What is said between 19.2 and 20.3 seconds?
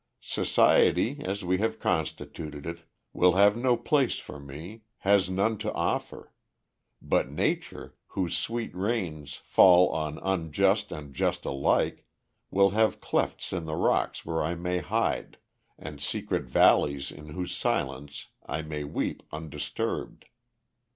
undisturbed.